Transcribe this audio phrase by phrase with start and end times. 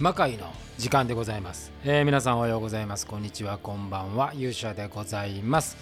[0.00, 3.06] 魔界の時間でございます、えー皆さんおはようございます。
[3.06, 3.58] こんにちは。
[3.58, 4.32] こんばんは。
[4.32, 5.76] 勇者でございます、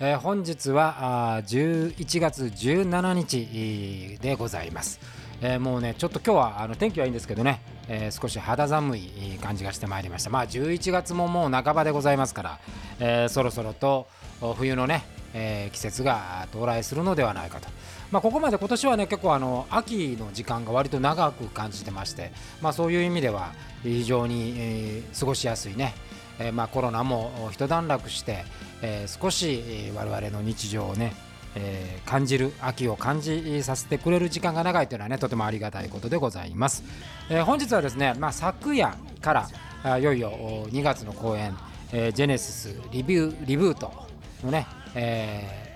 [0.00, 4.98] えー本日はあ11月17日でございます、
[5.40, 10.30] えーもうねちょっと今日はあの天気はいいんですけどね、えー少し肌寒い感じがしてまいりました。
[10.30, 12.58] まあ11月ももう半ばでございますから、
[12.98, 14.08] えーそろそろと
[14.56, 17.68] 冬のね、えー季節が到来するのではないかと。
[18.10, 23.52] まあ、ここまで今年はね結構あの秋の時間が割と長く感じてまして、まあ、そういう意味では
[23.84, 25.94] 非常に、えー過ごしやすいね、
[26.38, 28.44] えーまあ、コロナも一段落して、
[28.82, 31.14] えー少し我々の日常をね、
[31.54, 36.82] えー感じる秋を感じさせてくれる時間が長いというのはねとてもありがたいことでございます、
[37.28, 39.46] えー本日はですね、まあ、昨夜か
[39.84, 40.32] らいよいよ
[40.72, 41.56] 2月の公演、
[41.92, 43.92] えージェネシスリビューリブート
[44.44, 45.70] のね、えー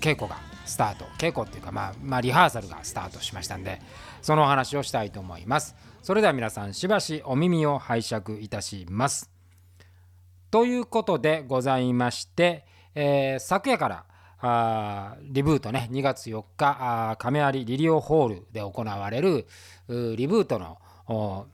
[0.00, 3.80] 稽古がスタート稽古っていうか、まあ、まあリハーサルがスタートしましたんで
[4.22, 9.30] そのお話をしたいと思いますそれでは皆さんしばしお耳を拝借いたします
[10.50, 14.04] ということでございまして、えー昨夜から
[14.38, 16.76] あリブートね2月4日
[17.10, 19.46] あ亀有リリオホールで行われる
[19.88, 21.46] リブートのお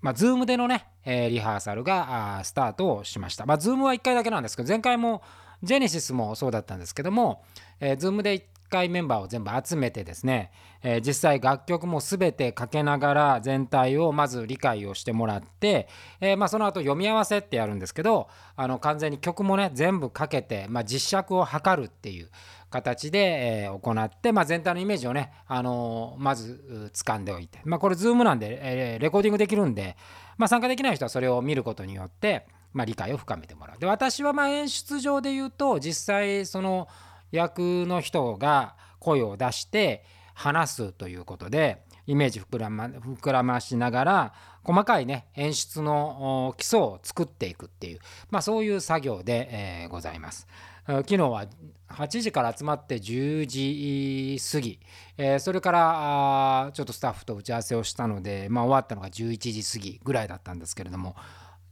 [0.00, 3.46] まあ、ズームでのね、えーリハーサルがスタートをしました。
[3.46, 5.22] まあ、ズームは1回だけなんですけど、前回も
[5.64, 7.42] ジェネシスもそうだったんですけども、
[7.80, 10.50] えー、ズームで1回メンバーを全部集めてですね、
[10.82, 15.88] えー実際楽曲も全てかけながら全体をまず理解をしてもらって、
[16.20, 22.30] えーまあ、その後読み合わせってやるんですけど、あの完全に曲もね、全部かけて、まあ、実尺を測るっていう
[22.70, 29.96] 形で、え行って、まあ、全体のイメージをね、あのまず掴んでおいて、まあ、これ Zoom なんで、えレコーディングできるんで、
[30.36, 33.78] まあ、参加できない人はそれを見ることによって、まあ、理解を深めてもらう。
[33.78, 36.88] で私はまあ演出上で言うと実際その
[37.30, 48.00] 役の人が声を出して話すということでイメージ膨らま膨らましながら細かいね演出の基礎を作っていくっていう、
[48.30, 50.48] まあ、そういう作業で、えーございます。
[50.86, 51.46] 昨日は
[51.88, 54.80] 8時から集まって10時過ぎ、
[55.16, 61.16] えーそれからちょっとスタッフと打ち合わせをしたので、まあ、終わったのが11時過ぎぐらいだったんですけれども。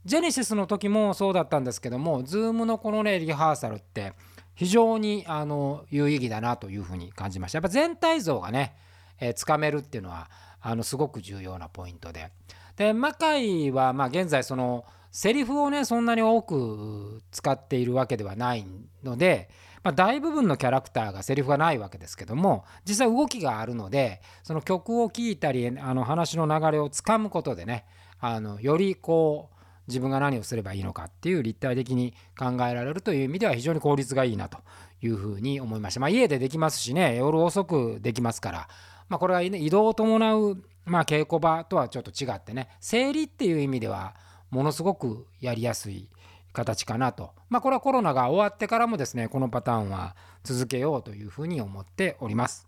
[0.05, 4.11] ジェネシスの時もそうだったんですけども Zoom のこのねリハーサルって
[4.53, 7.57] 非常にあの有意義だなというふうに感じました。
[7.57, 8.75] やっぱ全体像がね、
[9.19, 10.29] えーつかめるっていうのは
[10.59, 12.31] あのすごく重要なポイントで。
[12.75, 18.65] で魔界はまあ現在そのセリフをねそんなに多く使っているわけではない
[19.03, 19.47] ので、
[19.83, 27.85] まあ、大部分のキャラクターがセリフがないわけですけども実際動きがあるのでその曲を聴いたりあの話の流れをつかむことでね
[28.19, 29.53] あのよりこう
[29.87, 34.57] 自分が何をすればいいのかっていう立体的に考えられるという意味では非常に効率がいいなと
[35.03, 35.99] いうふうに思いました。
[35.99, 38.67] まあ、家でできますしね夜遅くできますから、
[39.09, 44.15] まあ、これは、ね、移動を伴う、まあ、稽古場とはちょっと違ってね整理っていう意味では
[44.53, 46.07] ものすごくやりやすい
[46.53, 47.31] 形かなと。
[47.49, 52.67] まあ、これはコロナが終わってからもですねこのパターンは続けようというふうに思っております。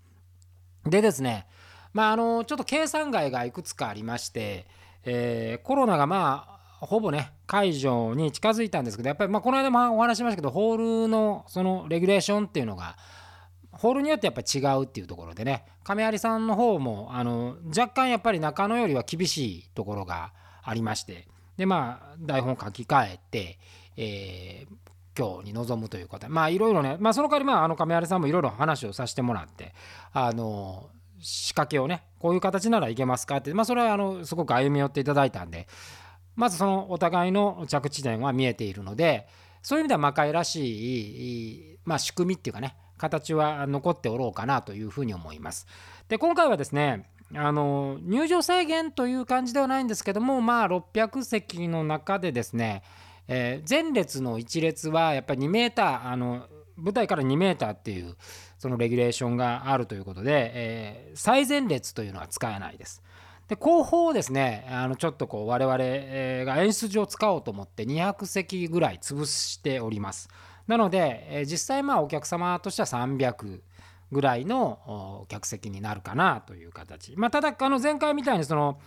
[0.86, 1.46] でですね
[1.94, 4.66] まああのちょっと計算外がいくつかありまして、
[5.04, 12.98] えーコロナがまあほぼね解除に近づいたんですけどやっぱりまあこの間もお話ししましたけどホールのそのレギュレーションっていうのが
[13.72, 20.32] ホールによってやっぱり違うっていうところでね亀有さんの方もあの若干やっぱり中野よりは厳しいところが
[20.64, 23.60] ありましてでまあ台本書き換えて、
[23.98, 24.76] えー
[25.18, 29.74] 今日に臨むということでまあいろいろねまあその代わりまああの亀有さんもいろいろ話をさせてもらって
[30.12, 30.90] あの
[31.22, 35.68] 仕掛けをねこういう形ならいけますかってまあそれはあのすごく歩み寄っていただいたんで
[36.36, 39.28] まずそのお互いの着地点は見えているので
[39.64, 45.68] そういう意味では魔界らしい、まあ、仕組みっていうかね形は残っておろうかなというふうに思います。
[46.08, 52.84] で今回はですねあの入場制限という感じではないんですけどもまあ600席の中でですね、
[53.28, 56.48] えー前列の1列はやっぱり2メーターあの
[56.78, 58.16] 舞台から2メーターっていう
[58.58, 63.02] そのレギュレーションがあるということで、えー最前列というのは使えないです。
[63.48, 65.78] で後方をですねあのちょっとこう我々
[66.52, 70.30] が演出上使おうと思って200席ぐらい潰しております
[70.66, 73.60] なので、えー実際まあお客様としては300
[74.12, 78.80] ぐらいの客席になるかなという形まあただあの前回みたいにその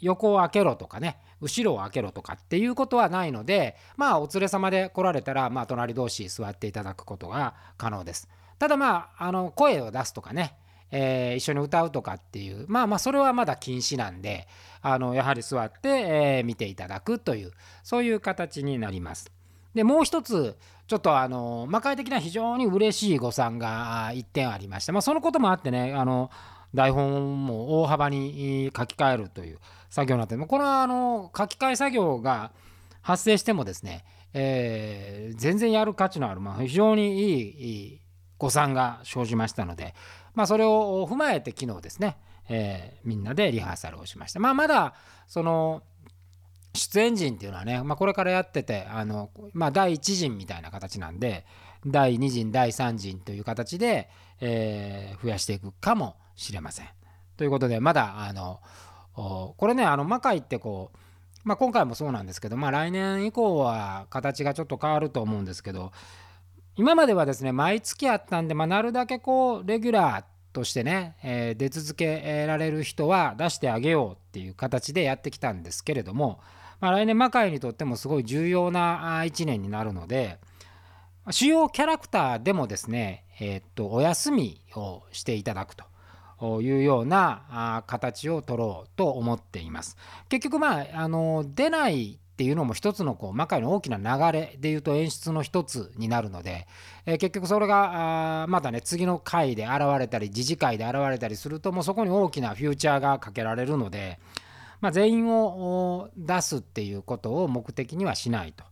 [0.00, 8.28] 横を開けろとかね後ろを開けろとかっていうことはないのでまあお連れ様で来られたら、まあ、隣同士座っていただくことが可能です
[8.58, 10.56] ただまああの声を出すとかね
[10.90, 14.46] えー一緒に歌うとかっていうまあまあそれはまだ禁止なんで
[14.82, 17.52] あのやはり座って、えー見ていただくという
[17.82, 19.30] そういう形になります。
[19.74, 26.30] でもう一つちょっとあの魔界的な非常に嬉しい誤算が1点ありまして、まあ、そのこともあってねあの
[26.74, 29.58] 台本も大幅に書き換えるという
[29.90, 32.52] 作業になってこれはあの書き換え作業が
[33.02, 38.00] 発生してもですね、えー、全然やる価値のある、まあ、非常にいい
[38.38, 39.94] 誤算が生じましたので、
[40.34, 42.16] まあ、それを踏まえて昨日ですね、
[42.48, 44.40] えー、みんなでリハーサルをしました。
[44.40, 44.94] まあ、まだ
[45.28, 45.82] その
[46.74, 51.44] 出演陣っていうのはね、まあ、これからやっててあの、まあ、第1陣みたいな形なんで
[51.86, 54.08] 第2陣第3陣という形で、
[54.40, 56.88] えー、増やしていくかもしれません。
[57.36, 58.60] ということでまだあの
[59.14, 60.98] これねあの魔界ってこう、
[61.44, 65.92] まあ、今回もそうなんですけど、まあ、来年以降は形がちょっと変わると思うんですけど
[66.76, 76.40] 今まではですね毎月あったんで、まあ、なるだけこうレギュラーとしてね、えー、出続けられる人は出してあげようっていう形でやってきたんですけれども、
[76.82, 80.38] まあ、来年魔界にとってもすごい重要な1年になるので
[81.30, 85.84] 主要キャラクターでもですね、え、っとお休みをしていただくと。
[86.60, 89.96] いうような形を取ろうと思っています。
[90.28, 96.66] 結局まああの出ないっていうのも一つのこう魔界の大きな流れでいうと演出の一つになるので、
[97.06, 104.18] えー、結局それがあまたね次の回で現れたり次次回で現れたりするともうそこに大きなフューチャーがかけられるので、
[104.82, 108.64] まあ、全員を出すっていうことを目的にはしないと。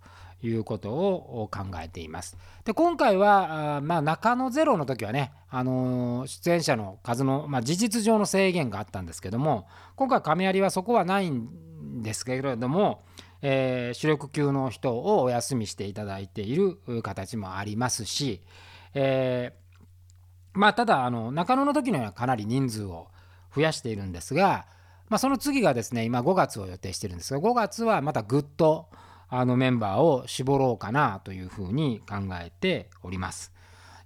[0.42, 2.38] いうことを考えています。
[2.64, 13.02] で今回はまあ、中野ゼロの時はね、あの出演者の数の、まあ、事実上の制限があったんですけども今回亀有はそこはないんですけれども、
[13.42, 18.40] えー、主力級の人をお休みしていただいている形もありますし、
[18.94, 23.08] えー、まあただあの中野の時にはかなり人数を
[23.54, 24.66] 増やしているんですが、
[25.10, 28.88] まあ、その次がですね今5月を予定してるんですが5月はまたぐっと
[29.28, 33.52] あのメンバーを絞ろうかなというふうに考えております。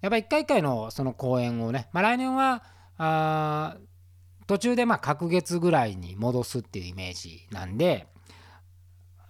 [0.00, 2.62] やっぱ一回一回のその公演をね、まあ、来年は
[2.98, 3.76] あ
[4.46, 8.06] 途中でまあ隔月ぐらいに戻すっていうイメージなんで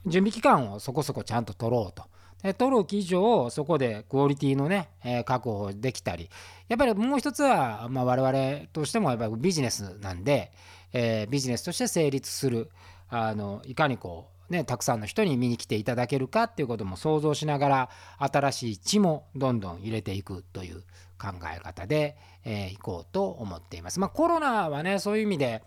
[0.06, 2.04] 準備期間をそこそこちゃんと取ろうと。
[2.42, 6.28] で取る以上そこでクオリティのね、えー、確保できたり
[6.68, 10.52] やっぱりもう一つは、まあ、我々としてもやっぱりビジネスなんで、
[10.94, 12.70] えー、ビジネスとして成立する
[13.10, 20.82] あのいかにこうね、たくさんの人に見に来ていただけるかっていうことも想像しながら新しい血もどんどん入れていくという
[21.18, 24.00] 考え方で、えー、いこうと思っています。
[24.00, 25.62] まあ、コロナはねそういう意味で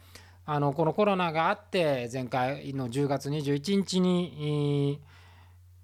[0.46, 5.02] あのこのコロナがあって前回の10月21日に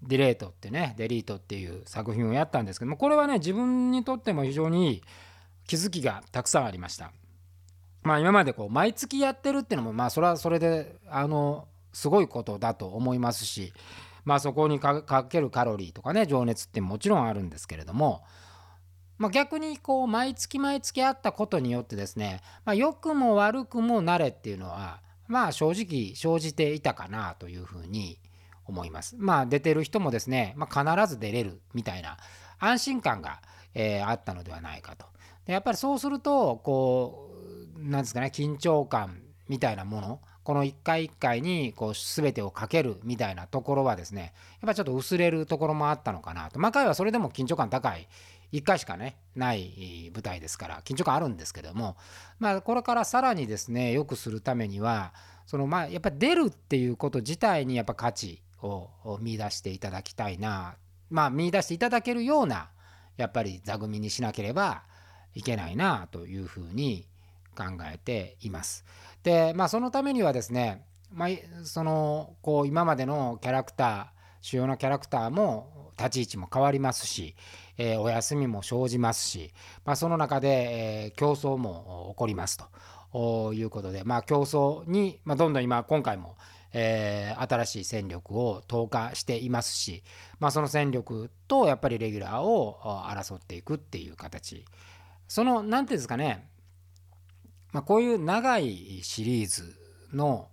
[0.04, 5.02] ディレートってねデリートっていう作品をやったんですけどもこれはね自分にとっても非常に
[5.68, 7.12] 気づきがたくさんありました。
[8.04, 13.74] まあ今までこう毎月やってるっていうのもまあそれはそれであのすごいことだと思いますし
[14.26, 18.24] まあそこにかけるカロリーとかね情熱ってもちろんあるんですけれども
[19.18, 28.20] まあ、逆にこう毎月毎月あったことによってですね、まあ、良くも悪くもなれっていうのはまあ正直生じていたかなというふうに
[28.66, 29.16] 思います。
[29.18, 32.18] まあ出てる人もですね、まあ、必ず出れるみたいな
[32.60, 33.42] 安心感が、
[33.74, 35.06] えー、あったのではないかと。
[35.46, 37.33] でやっぱりそうするとこう
[37.78, 46.60] なんですかね緊張感みたいなものこの一回一回にこう全てをかけるみたいなところはですねやっぱちょっと薄れるところもあったのかなと。
[46.60, 48.08] 魔界はそれでも緊張感高い
[48.52, 51.98] 1回しかねない舞台ですから緊張感あるんですけども
[52.40, 55.14] まあこれからさらにですね良くするためには
[55.46, 58.90] そのまあやっぱり出るっていうこと自体にやっぱ価値を
[59.22, 60.76] 見出していただきたいな
[61.10, 62.70] まあ見出していただけるような
[63.18, 64.84] やっぱり座組にしなければ
[65.36, 67.08] いけないなというふうに
[67.54, 68.86] 考えています。
[69.24, 71.30] でまあそのためにはですね、まあ、
[71.64, 74.06] そのこう今までのキャラクター
[74.42, 77.36] 主要なキャラクターも立ち位置も変わりますし
[77.78, 79.52] えー、お休みも生じますし、
[79.86, 80.48] まあ、その中で、
[81.06, 82.58] えー、競争も起こります
[83.12, 86.36] ということで、まあ、競争に、まあ、どんどん今今回も、
[86.72, 90.04] えー、新しい戦力を投下していますし、
[90.40, 94.66] まあ、その戦力とやっぱりレギュラーを争っていくっていう形
[95.28, 96.48] その何ていうんですかね、
[97.74, 99.76] まあ、こういう長いシリーズ
[100.14, 100.48] の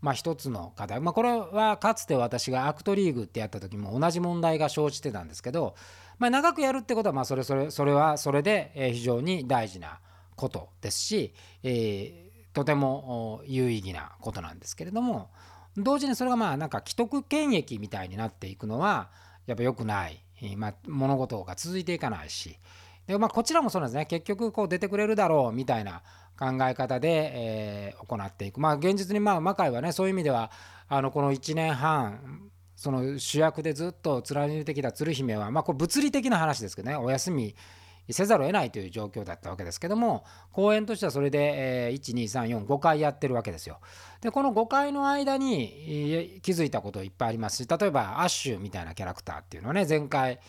[0.00, 5.74] まあ、一つの課題、まあ、これはかつて私がアクトリーグってやった時も同じ問題が生じてたんですけど
[6.18, 10.00] まあ、長くやるってことはまあそれそれそれはそれで非常に大事な
[10.34, 11.32] ことですし、
[11.62, 15.30] えー、とても有意義なことなんですけれども
[15.76, 19.10] 同時にそれがまあなんか既得権益みたいになっていくのは
[19.46, 20.20] やっぱ良くない、
[20.56, 22.58] まあ、物事が続いていかないし。
[23.06, 24.04] で、まあ、こちらもそうなんですね。
[24.04, 26.02] 結局こう出てくれるだろうみたいな
[26.38, 30.50] 考え方で、えー、行っていくまあ現実にまあ魔界はねそういう意味では
[30.88, 37.56] あのこの1年半その主役でずっと貫いてきた鶴姫は、まあ、これ物理的な話ですけどねお休み
[38.10, 43.80] せざるを得ないという状況だったわけですけども公演としてはそれで、えー、12345回やってるわけですよ。
[44.20, 50.40] でこの5回の間に気づいたこといっぱいありますし例えばアッシュみたいなキャラクターっていうのはね前回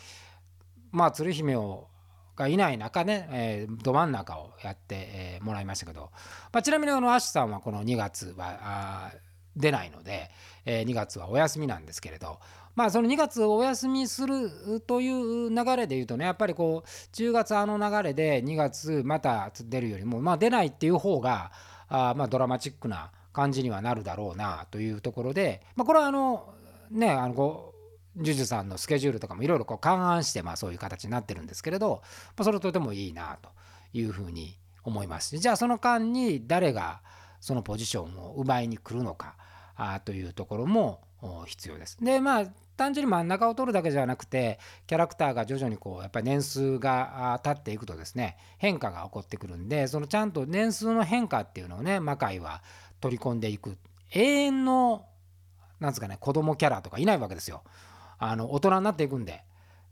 [0.90, 1.88] まあ鶴姫を
[2.36, 6.10] がいない中ね、えー、ど真ん中をやって、えー、もらいましたけど、
[6.52, 9.12] まあ、ちなみにあのアッシュさんはこの2月は
[9.56, 10.30] 出ないので、
[10.64, 12.38] えー、2月はお休みなんですけれど
[12.74, 21.50] まあその2月お休みするという流れで言うとねやっぱりこう10月あの流れで2月また出るよりもまあ出ないっていう方が
[21.88, 26.54] あまあドラマチックな感じにはなるだろうなというところで、まあ、これはあの
[26.90, 27.69] ねあの
[28.14, 32.02] こうジュジュさんのスケジュールとかもいろいろ勘案してまあそういう形になってるんですけれど、
[32.36, 33.50] まあ、それとてもいいなと
[33.92, 35.36] いうふうに思います。
[35.38, 37.02] じゃあその間に誰が
[37.40, 39.36] そのポジションを奪いに来るのか
[39.76, 41.00] あというところも
[41.46, 41.96] 必要です。
[42.02, 52.62] でまあ単純に真ん中を取るだけじゃなくてキャラクターが徐々にこうやっぱり年数が経っていくとですね変化が起こってくるんでそのちゃんと年数の変化っていうのをね魔界は
[53.00, 53.76] 取り込んでいく。
[54.12, 55.04] 永遠の
[55.78, 57.62] なんですかね子供キャラとかいないわけですよ。
[58.20, 59.42] あの大人になっていくんで。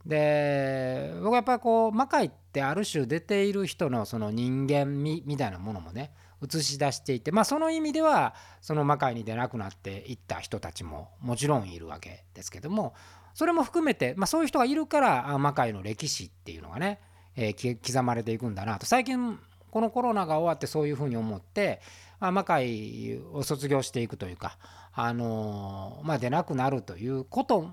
[0.07, 12.95] で僕はやっぱりこう魔界ってある種出ている人のその人間味みたいなものもね映し出していてまあその意味ではその魔界に出なくなっていった人たちももちろんいるわけですけども
[13.35, 17.01] それも含めて、まあ、そういう人がいるから魔界の歴史っていうのがね、
[17.37, 19.39] えー、刻まれていくんだなと最近
[19.71, 21.81] このコロナが終わってそういうふうに思って、
[22.21, 24.59] あ、魔界を卒業していくというか、
[24.93, 27.71] あのー、まあ、出なくなるということ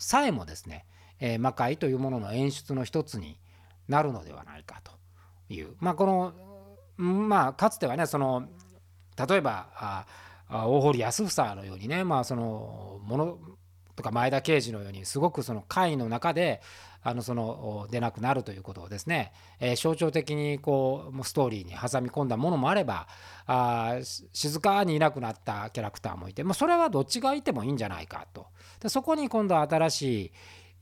[0.00, 0.86] さえもですね、
[1.20, 3.38] えー、魔界というものの演出の一つに
[3.86, 4.92] なるのではないかと
[5.52, 6.32] いう、まあ、この
[6.96, 8.48] まあかつてはねその
[9.28, 10.06] 例えば
[10.50, 13.38] 大堀康房のようにねまあそのもの
[13.94, 16.62] とか前田慶次のようにすごくその会の中で
[17.02, 23.08] あのその出なくなるということをですね、え、象徴的にこうストーリーに挟み込んだものもあれば
[23.46, 23.98] あ
[24.32, 28.46] 静かにいなくなったキャラクターもいて、まあ、それはどっちがいてもいいんじゃないかと。
[28.80, 30.32] でそこに今度は新し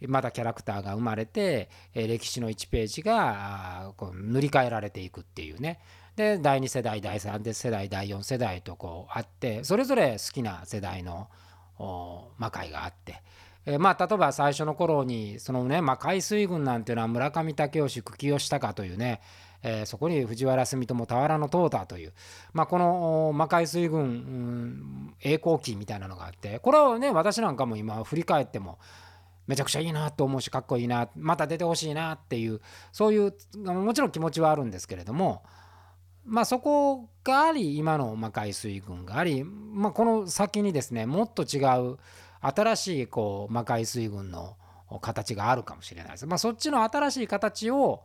[0.01, 5.81] いまたキャラクターが生まれて、え、歴史の1ページがこう塗り替えられていくっていうね。
[6.15, 11.29] で第2世代第3世代第4世代とこうあってそれぞれ好きな世代の
[12.39, 13.23] 魔界があって、
[13.69, 19.21] えー、まあ例えば最初の頃にそのね魔界水軍なんていうのは村上武雄久喜義高というね
[19.61, 22.13] えー、そこに藤原住友俵の淘汰という、
[22.53, 28.79] まあ、この魔界水軍、うん、栄光期みたいなのがあってこれをね私なんかも今振り返っても
[29.49, 32.61] めちゃくちゃいいなと思うしかっこいいなまた出てほしいなっていう
[32.93, 33.35] そういう
[33.65, 35.43] もちろん気持ちはあるんですけれども
[36.25, 41.97] まあ、そこがあり今の魔界水軍があり、まあ、この先にですねもっと違う
[42.41, 44.57] 新しいこう魔界水軍の
[45.01, 46.27] 形があるかもしれないです。
[46.27, 48.03] まあ、そっちの新しい形を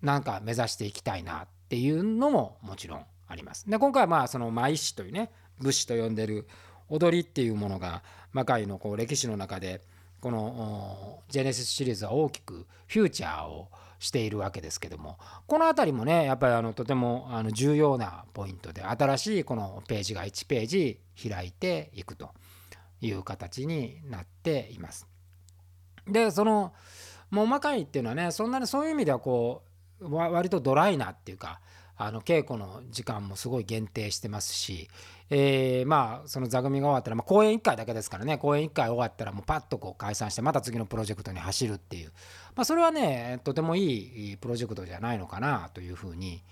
[0.00, 3.68] なんか目指していきたいなっていうのももちろんあります。
[3.68, 5.30] で今回はまあその舞師というね
[5.60, 6.46] 武士と呼んでる
[6.88, 9.80] 踊りっていうものが魔界のこう歴史の中で
[10.20, 13.68] このジェネシスシリーズは大きくフューチャーを
[13.98, 15.16] しているわけですけども
[15.46, 22.30] この辺りもねやっぱりあのとてもあの重要なポイントで新しいこのページが1ページ開いていくと
[23.02, 25.06] いう形になっています。
[26.06, 26.72] でその
[27.30, 29.62] もう魔界っていうのはねそんなにそういう意味ではこ
[30.00, 31.60] う割とドライなっていうか
[31.96, 34.88] あの稽古の時間もすごい限定してますし、
[35.30, 42.12] えー、まあその座組が終わったら、まあ、公演1回だけですからね公演1回終わったらもうパッとこう解散してまた次のプロジェクトに走るっていう、
[42.56, 46.42] まあ、それはねとてもいいプロジェクトじゃないのかなというふうに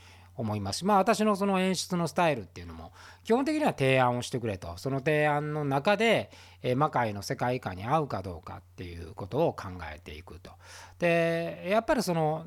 [0.41, 2.93] 思いますしまあ私のその演出のスタイルっていうのも
[3.25, 6.31] 基本的には提案をしてくれとその提案の中で、
[6.63, 10.51] え、魔界の世界観に合うかどうかっていうことを考えていくと。
[10.99, 12.45] でやっぱりその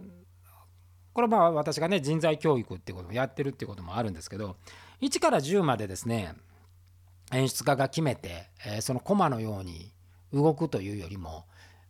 [1.13, 4.57] これまあ私がね人材教育っていうこともやってるっていうこともあるんですけど
[5.01, 6.33] 1から10までですね
[7.31, 9.91] 演出家が決めて、え、そのコマのように
[10.33, 11.45] 動くというよりも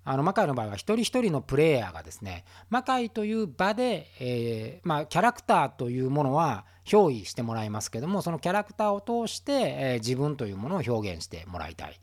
[0.06, 12.00] あの魔界の場合は一人一人のプレイヤーがですね魔界という場で、えー、まあ、キャラクターというものは憑依してもらいますけどもそのキャラクターを通して、えー、自分というものを表現してもらいたい。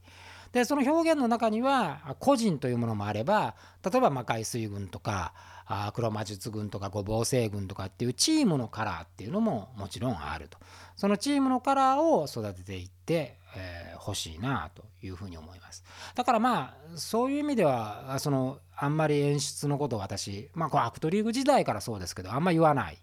[0.52, 3.54] でその表現の中には個人というものもあれば
[3.88, 5.32] 例えば魔界水軍とか
[5.64, 10.58] あ黒魔術軍とか五芒星軍とかっていうチームのカラーっていうのももちろんあると
[10.96, 15.84] そのチームのカラーを育てていって、えー、しいなというふうに思います。
[16.14, 22.98] だからまあそういう意味ではそのあんまり演出のことを私まあこれアクトリーグ時代からそうですけどあんま言わない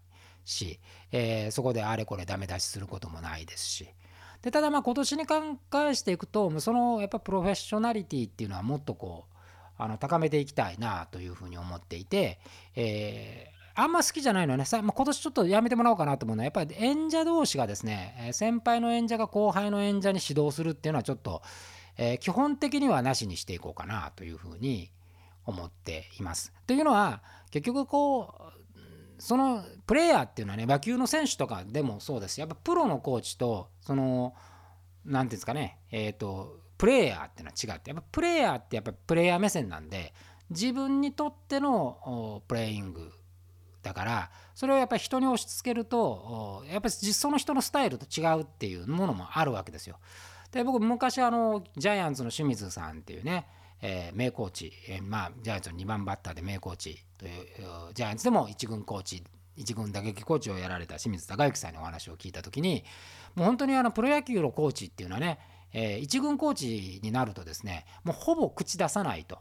[0.46, 0.80] し、
[1.12, 3.89] えー、そこであれこれダメ出しすることもないですし。
[4.42, 5.60] でただまあ今年に関
[5.96, 9.38] していくとそのやっぱプロフェッショナリティっていうのはもっとこう
[9.77, 12.39] あの高めていきたいなというふうに思っていて、
[12.75, 21.43] えー、あんま好きじゃないのはねさ、まあ、今年ちょっとやめてもらおうかなと思うのはやっぱり演者同士がですね先輩の演者が後輩の演者に指導するっていうのはちょっと、
[21.96, 24.89] えー、基本的にはなしにしていこうかなというふうに
[25.46, 26.51] 思っています。
[26.65, 34.34] というのは結局こうそのプレイヤーっていうのはね野球の選手とかでもそうですやっぱプロのコーチとその
[35.05, 40.15] 何ていうんですかねえっ、ー、とプレイヤーっていうのは違ってやっぱプレイヤーってやっぱプレイヤー目線なんで
[40.50, 43.12] 自分にとってのプレイング
[43.84, 49.98] だからそれをやっぱり人に押し付けるとやっぱり実その人のスタイルと違うっていうものもあるわけですよ。
[50.51, 53.48] で僕昔あのジャイアンツの清水さんっていうね、
[53.81, 57.31] えー、名コーチ、えー、まあジャイアンツの2番バッターで名コーチという
[57.93, 59.24] ジャイアンツでも1軍コーチ
[59.57, 62.84] 1軍打撃コーチをやられた清水孝之さんにお話を聞いた時に
[63.36, 65.39] もう本当にあのプロ野球のコーチっていうのはね
[65.74, 69.39] えー、1軍コーチになるとですねもうほぼ口出さないと。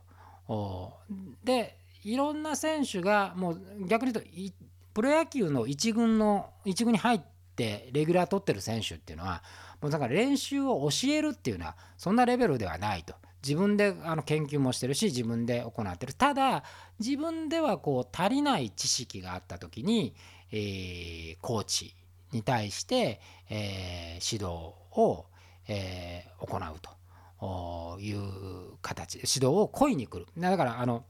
[1.44, 4.54] でいろんな選手がもう逆に言うと
[4.94, 7.20] プロ野球の1軍の1軍に入っ
[7.54, 9.42] てレギュラー取ってる選手っていうのは
[9.82, 13.14] もうだから練習を教えるっていうのはそんなレベルではないと。
[13.42, 16.14] 自分であの研究もしてるし自分で行ってる。
[16.14, 16.64] ただ
[16.98, 20.14] 自分ではこう足りない知識があった時に、
[20.50, 21.94] えー、コーチ
[22.32, 23.20] に対して、
[23.50, 25.26] えー、指導を
[25.68, 26.96] えー、行うと。
[28.00, 30.26] いう形指導を故意に来る。
[30.38, 31.04] だからあの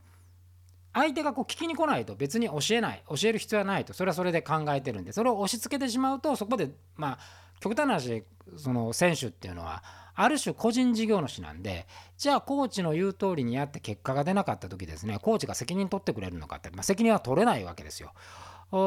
[0.97, 3.93] 相手がこう聞きに来ないと別に教えない教える必要はないと。
[3.93, 5.13] それはそれで考えてるんで。
[5.13, 7.19] それを押し付けてしまうとそこでまあ
[7.61, 8.25] 極端な話
[8.57, 9.83] その選手っていうのは
[10.15, 11.87] ある種個人事業主なんで
[12.17, 18.15] じゃあコーチの言う通りにやって結果が出なかった時ですねコーチが責任取ってくれるのかって、まあ、責任は取れないわけですよ。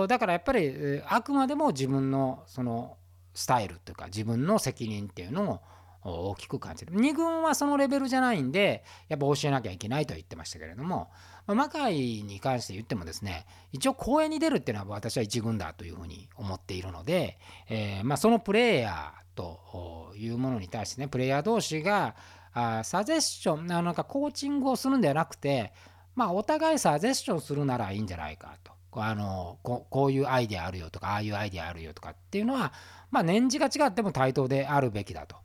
[0.08, 2.98] だからやっぱりあくまでも自分のその
[3.36, 5.62] スタイルというか自分の責任っていうのを
[6.04, 11.10] 大きく感じる2軍はそのレベルじゃないんでやっぱ教えなきゃいけないと言ってましたけれども、
[11.46, 17.38] まあ、魔界に関して言ってもですね一応公演に出るっていうのは私は1軍だというふうに思っているので、
[17.70, 22.16] えー、まあ、そのプレイヤーというものに対してねプレイヤー同士が
[22.54, 25.74] あサジェッションなんかコーチングをするんではなくて
[26.16, 28.72] まあお互いサジェッションするならいいんじゃないかと。
[28.92, 32.74] あのここういうアイデアあるよとかああいうアイデアあるよとかっていうのは
[33.12, 35.36] まあ、年次が違っても対等であるべきだと。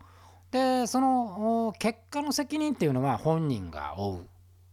[0.55, 4.27] でその結果の責任っていうのは本人が負う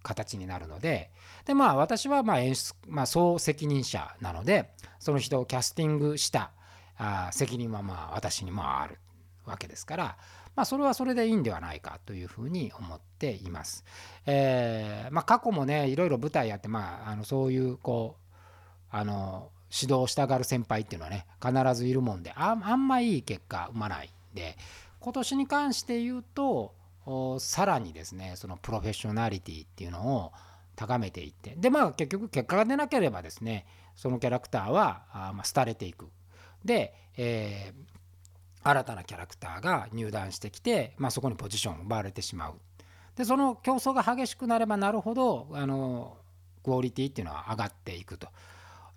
[0.03, 1.09] 形になるので
[1.45, 6.51] で、まあ、私はまあ演出、まあ、総責任者なのでその人をキャスティングした
[6.99, 8.99] あ責任はまあ私にもある
[9.43, 10.17] わけですから、
[10.55, 13.83] まあ、それはそれでいいんではないかというふうに思っています。
[14.27, 24.55] えーまあ、過去もねいろいろ舞台やって、まあ、あのそういうこうあの指導したがる先輩っていうのはね必ずいるもんであんまいい結果生まないで
[25.01, 26.73] 今年に関して言うと
[27.39, 30.31] さらにですねそのプロフェッショナリティっていうのを
[30.75, 36.07] 高めていってでまあ結局結果が出なければですねそのキャラクターはあ、まあ、廃れていく
[36.63, 42.53] で、えー、新たなキャラクターが入団してきて、まあ、そこにポジションを奪われてしまう
[43.15, 46.17] でその競争が激しくなればなるほどあの
[46.63, 48.27] クオリティっていうのは上がっていくと。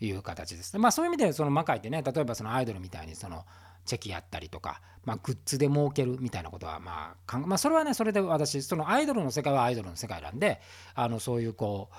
[0.00, 0.80] いう形ですね。
[0.80, 3.44] まあそういう意味でその魔界ってね例えばそのアイドルみたいにその
[3.84, 10.60] チェキやったりとか、まあ、グッズで儲けるみたいなことはまあまあそれはねそれで私そのアイドルの世界はアイドルの世界なんで
[10.94, 11.96] あのそういうこう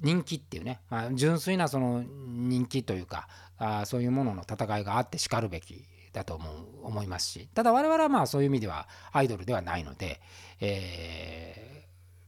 [0.00, 3.28] 人気っていうね、まあ、純粋なその人気というか
[3.58, 10.20] あそういうものの戦いがあってしかるべきだと思う思いますしただ我々はまあそういう意味ではアイドルではないので、
[10.60, 11.70] え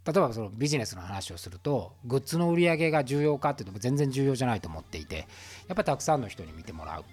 [0.05, 7.05] 例えばそのビジネスの話をするとグッズの売り上げが重要かっていうと全然重要じゃないと思っていてやっぱりたくさんの人に見てもらう、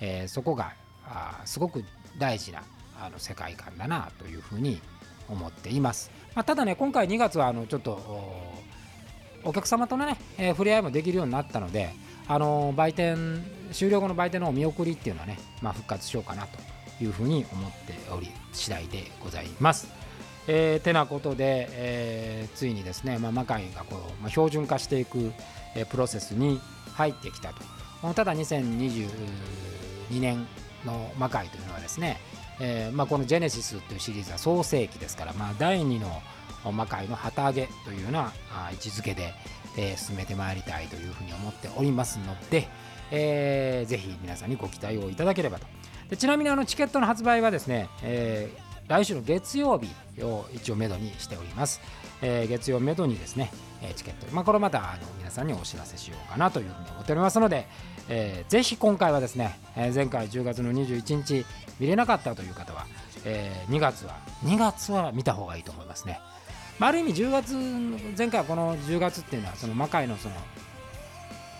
[0.00, 0.74] えー、そこが
[1.06, 1.84] あすごく
[2.18, 2.62] 大事な
[3.00, 4.80] あの世界観だなというふうに
[5.28, 8.00] 思っています、まあ、ただね今回2月はあのちょっと
[9.44, 11.90] お客様とのね、えー、触れ合いもできるようになったので
[12.28, 16.58] あの売店終了後の売店のお見送りっていうのはね、まあ、復活しようかなと
[17.04, 19.88] いうふうに思っており次第でございます。
[20.48, 25.32] えー、てなことで、えー、ついにですね、まあ、魔界がこう、まあ、標準化していく、
[25.74, 26.60] えー、プロセスに
[26.94, 29.08] 入ってきたとただ2022
[30.20, 30.46] 年
[30.86, 32.18] の魔界というのはですね、
[32.60, 36.22] えーまあ、この「ジェネシス」というシリーズは創世紀ですから、まあ、第2の
[36.72, 38.32] 魔界の旗揚げというような
[38.72, 39.34] 位置づけで、
[39.76, 42.68] えー、進めてまいりたいというふうに思っておりますので、
[43.10, 45.66] えー、ぜひ皆さんにご期待をいただければと。
[46.08, 49.88] でちなみにあのチケットの発売はですね、えー、来週の月曜日
[50.22, 51.80] を一応めどにしております。
[52.22, 53.50] えー、月曜めどにですね、
[53.82, 57.66] えチケット、まあ、これまたあの皆さんにお知らせしようかなというふうに思っておりますので、
[58.08, 61.44] えー、ぜひ今回はですね、えー、前回10月の21日
[61.78, 62.86] 見れなかったという方は、
[63.24, 66.20] えー、2月は2月は見た方がいいと思いますね。
[66.78, 67.54] まあ、ある意味10月
[68.16, 70.34] 前回はこの10月っていうのはその魔界のその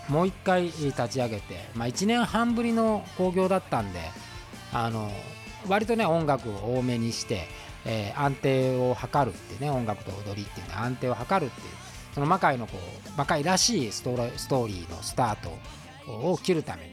[0.09, 3.99] もう一回立ち上げて、まあ、1年半ぶりの興行だったんで
[4.71, 5.11] あの
[5.67, 7.47] 割とね音楽を多めにして、
[7.85, 11.49] えー、安定を図るってね音楽と踊りっていうね安定を図るっていう
[12.13, 16.91] その魔界のこう魔界らしいストーリーのスタートを切るために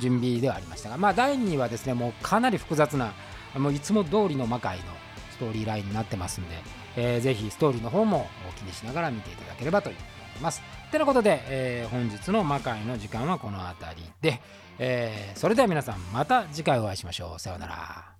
[0.00, 3.12] 準備ではありましたがまあ第2はですねもうかなり複雑な
[3.56, 4.84] もういつも通りの魔界の
[5.30, 6.56] ストーリーラインになってますんで、
[6.96, 10.02] えー、ぜひストーリーの方も気にしながら見ていただければと思い
[10.40, 10.62] ます。
[10.90, 14.40] てなことで、えー、本日の魔界の時間はこの辺りで、
[14.78, 17.40] えー、それでは皆さんまた次回お会いしましょう。
[17.40, 18.15] さようなら。